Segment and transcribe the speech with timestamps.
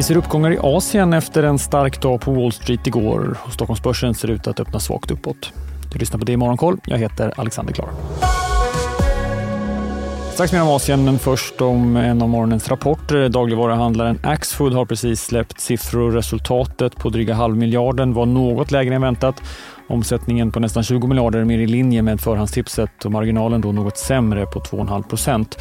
[0.00, 3.38] Vi ser uppgångar i Asien efter en stark dag på Wall Street igår.
[3.50, 5.52] Stockholmsbörsen ser ut att öppna svagt uppåt.
[5.92, 6.80] Du lyssnar på det i Morgonkoll.
[6.84, 7.88] Jag heter Alexander Klar.
[10.32, 13.28] Strax mer om Asien, men först om en av morgonens rapporter.
[13.28, 16.10] Dagligvaruhandlaren Axfood har precis släppt siffror.
[16.10, 19.42] Resultatet på dryga halvmiljarden var något lägre än väntat.
[19.88, 23.98] Omsättningen på nästan 20 miljarder är mer i linje med förhandstipset och marginalen då något
[23.98, 25.58] sämre på 2,5 procent.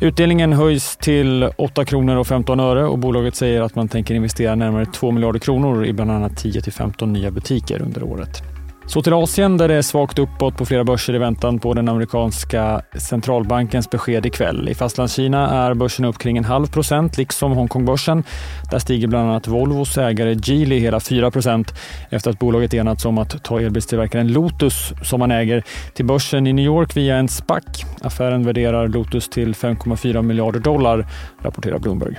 [0.00, 4.54] Utdelningen höjs till 8 kronor och 15 öre och bolaget säger att man tänker investera
[4.54, 8.42] närmare 2 miljarder kronor i bland annat 10 till 15 nya butiker under året.
[8.88, 11.88] Så till Asien där det är svagt uppåt på flera börser i väntan på den
[11.88, 14.68] amerikanska centralbankens besked ikväll.
[14.68, 18.24] I Fastlandskina är börsen upp kring en halv procent, liksom Hongkongbörsen.
[18.70, 21.74] Där stiger bland annat Volvos ägare Geely hela 4 procent
[22.10, 26.52] efter att bolaget enats om att ta elbilstillverkaren Lotus, som man äger, till börsen i
[26.52, 27.64] New York via en SPAC.
[28.02, 31.06] Affären värderar Lotus till 5,4 miljarder dollar,
[31.42, 32.16] rapporterar Bloomberg.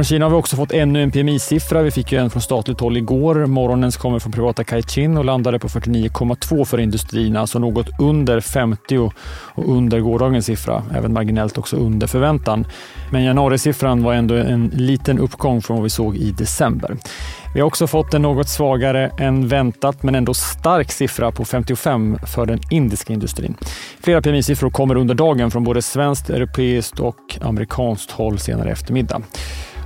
[0.00, 1.82] Från Kina har vi också fått ännu en PMI-siffra.
[1.82, 3.46] Vi fick ju en från statligt håll igår.
[3.46, 8.98] Morgonens kommer från privata Caixin och landade på 49,2 för industrin, alltså något under 50
[8.98, 9.14] och
[9.54, 10.82] under gårdagens siffra.
[10.94, 12.66] Även marginellt också under förväntan.
[13.12, 16.96] Men januarisiffran var ändå en liten uppgång från vad vi såg i december.
[17.54, 22.18] Vi har också fått en något svagare än väntat, men ändå stark siffra på 55
[22.26, 23.54] för den indiska industrin.
[24.02, 29.22] Flera PMI-siffror kommer under dagen från både svenskt, europeiskt och amerikanskt håll senare i eftermiddag.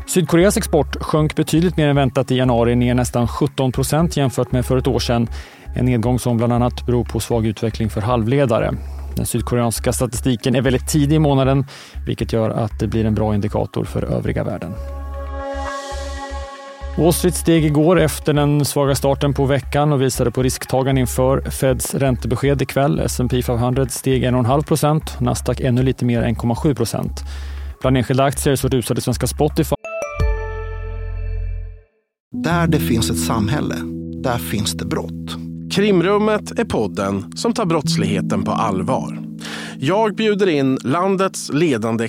[0.06, 4.67] Sydkoreas export sjönk betydligt mer än väntat i januari, ner nästan 17 procent jämfört med
[4.67, 5.28] för ett år sedan.
[5.77, 8.75] En nedgång som bland annat beror på svag utveckling för halvledare.
[9.17, 11.67] Den sydkoreanska statistiken är väldigt tidig i månaden,
[12.06, 14.75] vilket gör att det blir en bra indikator för övriga världen.
[16.97, 21.51] Wall Street steg igår efter den svaga starten på veckan och visade på risktagande inför
[21.51, 23.01] Feds räntebesked ikväll.
[23.01, 27.20] S&P 500 steg 1,5 procent, Nasdaq ännu lite mer 1,7 procent.
[27.81, 29.75] Bland enskilda aktier så rusade svenska Spotify
[32.42, 33.77] där det finns ett samhälle,
[34.23, 35.36] där finns det brott.
[35.73, 39.18] Krimrummet är podden som tar brottsligheten på allvar.
[39.79, 42.05] Jag bjuder in landets ledande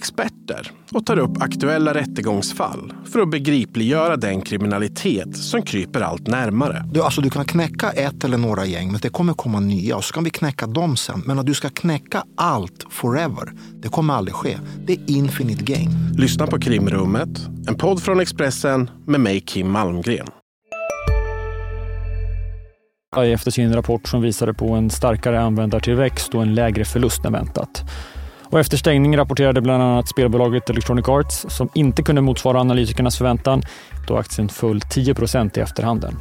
[0.45, 6.83] experter och tar upp aktuella rättegångsfall för att begripliggöra den kriminalitet som kryper allt närmare.
[6.91, 10.03] Du, alltså, du kan knäcka ett eller några gäng, men det kommer komma nya och
[10.03, 11.23] så kan vi knäcka dem sen.
[11.25, 14.57] Men att du ska knäcka allt forever, det kommer aldrig ske.
[14.85, 15.89] Det är infinite gain.
[16.17, 17.29] Lyssna på Krimrummet,
[17.67, 20.27] en podd från Expressen med mig Kim Malmgren
[23.23, 27.83] efter sin rapport som visade på en starkare användartillväxt och en lägre förlust än väntat.
[28.49, 33.61] Och efter stängning rapporterade bland annat spelbolaget Electronic Arts som inte kunde motsvara analytikernas förväntan
[34.07, 35.15] då aktien föll 10
[35.55, 36.15] i efterhanden.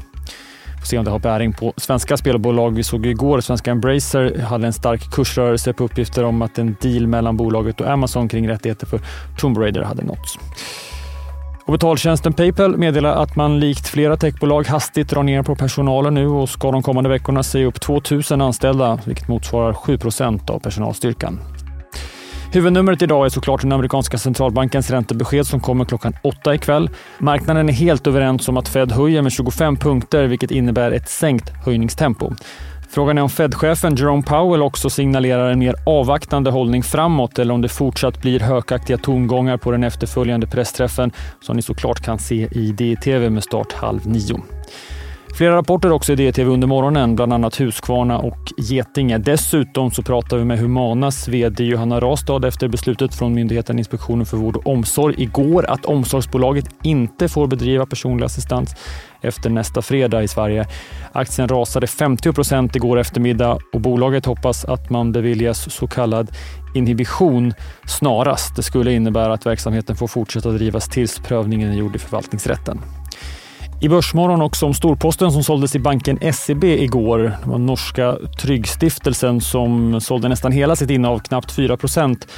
[0.81, 2.75] Får se om det har bäring på svenska spelbolag.
[2.75, 6.77] Vi såg igår att svenska Embracer hade en stark kursrörelse på uppgifter om att en
[6.81, 9.01] deal mellan bolaget och Amazon kring rättigheter för
[9.39, 10.39] Tomb Raider hade nåtts.
[11.67, 16.27] Och betaltjänsten Paypal meddelar att man likt flera techbolag hastigt drar ner på personalen nu
[16.27, 19.99] och ska de kommande veckorna säga upp 2000 anställda, vilket motsvarar 7
[20.49, 21.41] av personalstyrkan.
[22.55, 26.91] Huvudnumret idag är såklart den amerikanska centralbankens räntebesked som kommer klockan åtta ikväll.
[27.19, 31.53] Marknaden är helt överens om att Fed höjer med 25 punkter, vilket innebär ett sänkt
[31.65, 32.33] höjningstempo.
[32.91, 37.63] Frågan är om Fed-chefen Jerome Powell också signalerar en mer avvaktande hållning framåt eller om
[37.63, 42.73] det fortsatt blir hökaktiga tongångar på den efterföljande pressträffen som ni såklart kan se i
[42.73, 44.41] DTV med start halv nio.
[45.37, 49.19] Flera rapporter också i DTV under morgonen, bland annat Huskvarna och Getinge.
[49.19, 54.37] Dessutom så pratar vi med Humanas VD Johanna Rastad efter beslutet från Myndigheten Inspektionen för
[54.37, 58.75] vård och omsorg igår att omsorgsbolaget inte får bedriva personlig assistans
[59.21, 60.67] efter nästa fredag i Sverige.
[61.13, 66.31] Aktien rasade 50 procent igår eftermiddag och bolaget hoppas att man beviljas så kallad
[66.75, 67.55] inhibition
[67.87, 68.57] snarast.
[68.57, 72.81] Det skulle innebära att verksamheten får fortsätta drivas tills prövningen är gjord i förvaltningsrätten.
[73.81, 77.19] I Börsmorgon också om storposten som såldes i banken SEB igår.
[77.19, 82.29] Det var norska Tryggstiftelsen som sålde nästan hela sitt innehav, knappt 4 procent.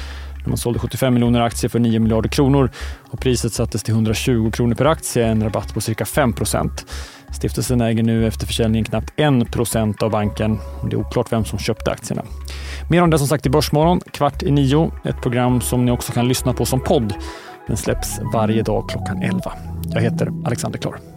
[0.45, 2.71] Man sålde 75 miljoner aktier för 9 miljarder kronor
[3.11, 6.85] och priset sattes till 120 kronor per aktie, en rabatt på cirka 5 procent.
[7.31, 10.59] Stiftelsen äger nu efter försäljningen knappt 1 procent av banken.
[10.89, 12.23] Det är oklart vem som köpte aktierna.
[12.89, 14.91] Mer om det som sagt i Börsmorgon kvart i nio.
[15.05, 17.13] Ett program som ni också kan lyssna på som podd.
[17.67, 19.53] Den släpps varje dag klockan 11.
[19.93, 21.16] Jag heter Alexander Klar.